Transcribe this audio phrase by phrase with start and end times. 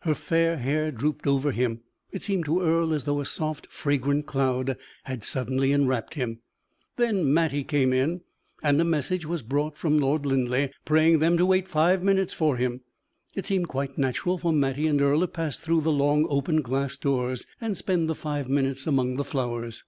[0.00, 4.24] Her fair hair drooped over him; it seemed to Earle as though a soft, fragrant
[4.24, 6.40] cloud had suddenly enwrapped him.
[6.96, 8.22] Then Mattie came in,
[8.62, 12.56] and a message was brought from Lord Linleigh, praying them to wait five minutes for
[12.56, 12.80] him.
[13.34, 16.96] It seemed quite natural for Mattie and Earle to pass through the long, open glass
[16.96, 19.84] doors, and spend the five minutes among the flowers.